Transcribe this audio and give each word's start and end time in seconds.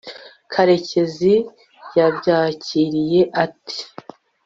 karekezi 0.51 1.33
yabyakiriye 1.97 3.21
ate 3.43 3.79